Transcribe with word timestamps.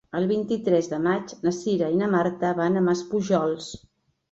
El 0.19 0.23
vint-i-tres 0.29 0.89
de 0.93 0.99
maig 1.07 1.35
na 1.43 1.53
Cira 1.59 1.91
i 1.97 2.01
na 2.01 2.09
Marta 2.15 2.53
van 2.63 2.83
a 2.83 2.85
Maspujols. 2.91 3.71